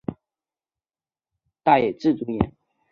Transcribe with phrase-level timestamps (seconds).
[0.07, 0.17] 由
[1.61, 2.51] 大野智主演。